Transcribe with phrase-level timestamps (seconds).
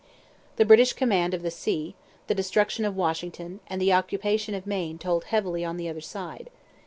[0.55, 1.93] The British command of the sea,
[2.25, 6.49] the destruction of Washington, and the occupation of Maine told heavily on the other side.